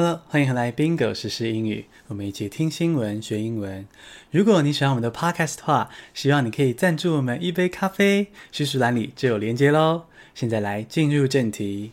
[0.00, 3.84] Hello，欢迎回来，Bingo 实时英语，我们一起听新闻学英文。
[4.30, 10.04] 如果你喜欢我们的 Podcast 的话，希望你可以赞助我们一杯咖啡，叙述栏里就有连接喽。
[10.36, 11.90] 现在来进入正题。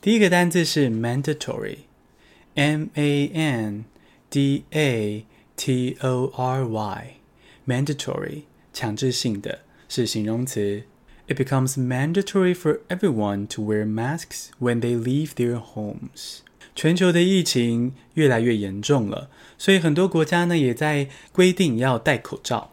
[0.00, 3.84] 第一个单字是 mandatory，M A N
[4.30, 5.26] D A
[5.56, 8.42] T O R Y，mandatory，
[8.72, 10.84] 强制性的，是形容词。
[11.28, 16.40] It becomes mandatory for everyone to wear masks when they leave their homes.
[16.74, 22.72] 全球的疫情越来越严重了，所以很多国家呢也在规定要戴口罩。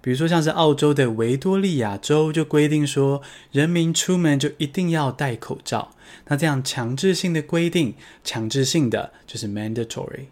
[0.00, 3.22] 比如说像是澳洲的维多利亚州就规定说，
[3.52, 5.92] 人民出门就一定要戴口罩。
[6.26, 10.26] 那这样强制性的规定，强制性的就是 mandatory。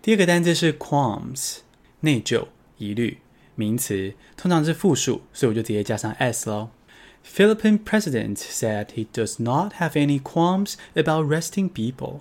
[0.00, 1.58] 第二个单字是 qualms，
[2.00, 2.46] 内疚、
[2.78, 3.18] 疑虑，
[3.54, 6.68] 名词，通常是复数，所以我就直接加上 s 喽。
[7.26, 12.20] Philippine president said he does not have any qualms about resting people.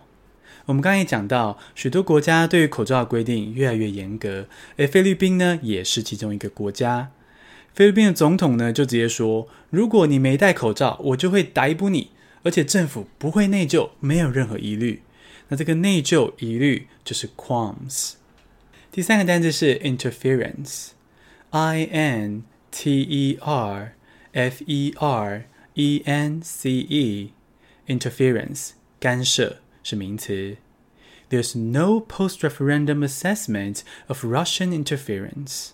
[0.66, 7.12] 我们刚才也讲到，许多国家对于口罩的规定越来越严格，而菲律宾呢也是其中一个国家。
[7.74, 12.10] 菲律宾的总统呢就直接说，如果你没戴口罩，我就会逮捕你，
[12.44, 15.04] 而且政府不会内疚，没有任何疑虑。
[15.50, 18.14] 那这个内疚疑虑就是 qualms。
[18.92, 23.94] 第三个单词是 interference，I N T E R。
[24.36, 30.58] F E R E N C E，interference 干涉是名词。
[31.30, 35.70] There's no post-referendum assessment of Russian interference。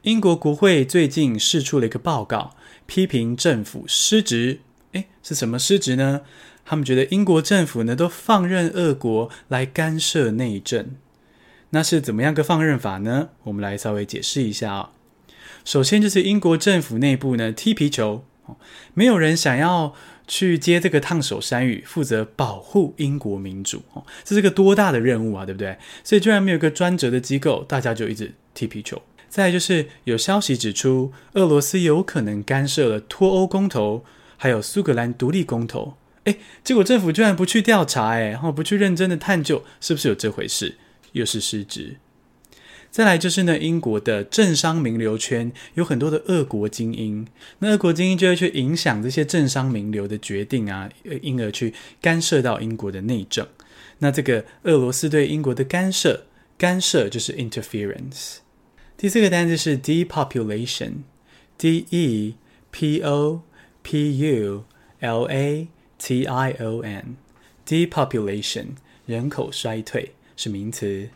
[0.00, 4.60] 英国国会最近释出了一个报告，批评政府失职。
[4.92, 6.22] 诶，是什么失职呢？
[6.64, 10.96] 他们觉得英国政府呢都放任俄国来干涉内政。
[11.68, 13.28] 那是怎么样个放任法呢？
[13.42, 14.92] 我们来稍微解释一下啊、
[15.64, 18.24] 首先就是英国政府内部呢踢皮球，
[18.92, 19.94] 没有人想要
[20.28, 25.78] 去接这个烫手山芋，负责保护英国民主哦，这是个多大的任务啊，对不对？
[26.02, 29.00] 所以居然没有一个专责的机构，大家就一直踢皮球。
[29.28, 34.04] 再就是有消息指出，俄罗斯有可能干涉了脱欧公投，
[34.36, 40.76] 还有苏格兰独立公投，诶，结果政府居然不去调查，诶，然后不去认真的探究，是不是有这回事？
[41.12, 41.96] 又是失职。
[42.94, 47.26] 再来就是呢，英国的政商名流圈有很多的俄国精英，
[47.58, 50.88] 那俄国精英就会去影响这些政商名流的决定啊，
[51.20, 53.44] 因而去干涉到英国的内政。
[53.98, 58.36] 那这个俄罗斯对英国的干涉，干涉就是 interference。
[58.96, 62.36] 第四个单词是 depopulation，d e
[62.70, 63.42] p o
[63.82, 64.64] p u
[65.00, 65.66] l a
[65.98, 68.66] t i o n，depopulation
[69.04, 71.08] 人口衰退是名词。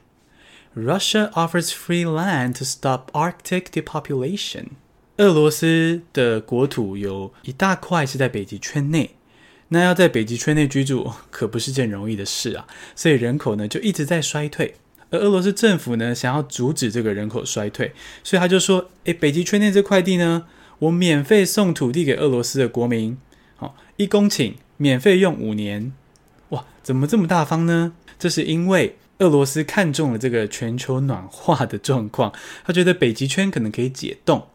[0.79, 4.67] Russia offers free land to stop Arctic depopulation。
[5.17, 9.17] 俄罗斯的国土有一大块是在北极圈内，
[9.69, 14.77] 那要在北极圈内居住可不是件容易的事啊，所以人口呢就一直在衰退。
[15.11, 20.47] 而俄罗斯政府呢想要阻止这个人口衰退，所以他就说：“诶，北极圈内这块地呢，
[20.79, 23.19] 我免费送土地给俄罗斯的国民，
[23.57, 25.93] 好，一公顷免费用五年。”
[26.51, 27.95] 哇，怎么这么大方呢？
[28.17, 28.97] 这是因为。
[29.19, 32.33] 俄罗斯看中了这个全球暖化的状况，
[32.65, 34.47] 他觉得北极圈可能可以解冻。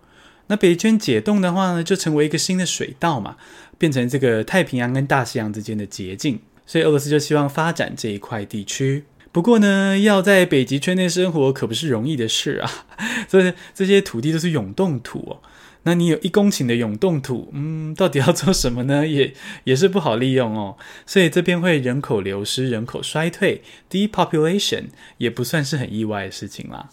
[0.48, 3.38] 那北极圈解冻的话呢，就成为一个新的水道嘛，
[3.78, 6.40] 变成这个太平洋跟大西洋之间的捷径。
[6.66, 9.04] 所以俄罗斯就希望发展这一块地区。
[9.34, 12.70] 不过呢，要在北极圈内生活可不是容易的事啊，
[13.28, 15.42] 所以这些土地都是永冻土哦。
[15.85, 19.07] 那你有一公顷的永冻土，嗯，到底要做什么呢？
[19.07, 19.33] 也
[19.65, 20.77] 也是不好利用哦。
[21.07, 24.87] 所以这边会人口流失、人口衰退， depopulation
[25.19, 26.91] 也不算是很意外的事情啦。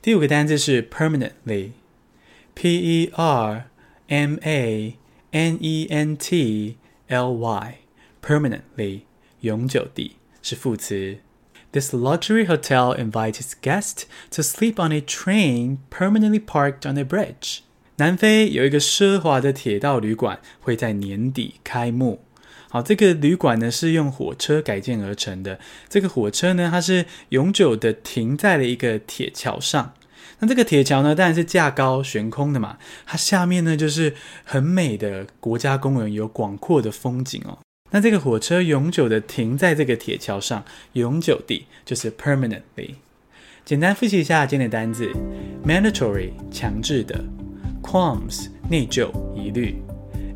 [0.00, 3.70] 第五个单字是 permanently，p e r
[4.06, 4.96] m a
[5.32, 6.76] n e n t
[7.08, 9.00] l y，permanently
[9.40, 11.18] 永久地是副词。
[11.72, 17.62] This luxury hotel invites its guests to sleep on a train permanently parked on a bridge.
[17.99, 22.21] 南非有一个奢华的铁道旅馆会在年底开幕。
[22.69, 25.59] 好，这个旅馆呢是用火车改建而成的。
[25.89, 29.93] 这个火车呢，它是永久的停在了一个铁桥上。
[30.39, 32.77] 那这个铁桥呢，当然是架高悬空的嘛。
[33.05, 34.13] 它下面呢就是
[34.45, 37.57] 很美的国家公园，有广阔的风景哦。
[37.91, 40.63] 那这个火车永久的停在这个铁桥上，
[40.93, 42.95] 永久地就是 permanently。
[43.65, 45.11] 简单复习一下今天的单字
[45.67, 47.25] ：mandatory 强制的。
[47.89, 49.81] Qualms 内疚疑虑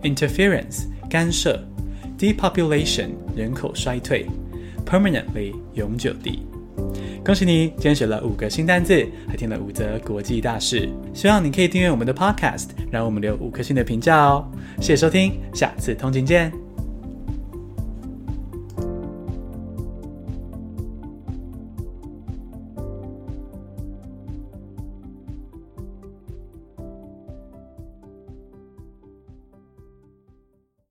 [0.02, 1.64] ，interference 干涉
[2.18, 4.26] ，depopulation 人口衰退
[4.84, 6.48] ，permanently 永久地。
[7.24, 10.90] 恭喜你，今天学了五个新单字，还听了五则国际大事。
[11.14, 14.50] 希望你可以订阅我们的 podcast，让我们留五颗星的评价哦。
[14.82, 16.63] 谢谢收听，下次通勤见。